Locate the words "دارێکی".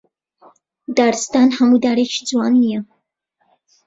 1.85-2.21